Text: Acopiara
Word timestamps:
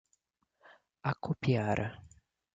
Acopiara 1.11 1.87